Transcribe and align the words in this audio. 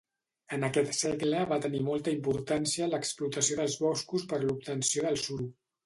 En 0.55 0.63
aquest 0.67 0.95
segle 0.99 1.43
va 1.51 1.59
tenir 1.67 1.83
molta 1.89 2.15
importància 2.19 2.89
l’explotació 2.95 3.61
dels 3.63 3.79
boscos 3.87 4.29
per 4.33 4.45
l’obtenció 4.49 5.11
del 5.11 5.27
suro. 5.31 5.53